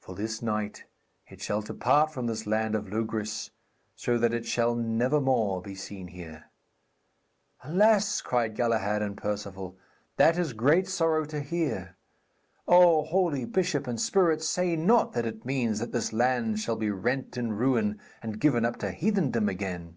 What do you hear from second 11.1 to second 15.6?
to hear. O holy bishop and spirit, say not that it